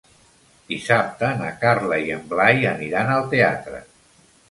Dissabte 0.71 1.29
na 1.43 1.51
Carla 1.65 2.01
i 2.07 2.17
en 2.17 2.25
Blai 2.35 2.69
aniran 2.75 3.17
al 3.19 3.33
teatre. 3.37 3.89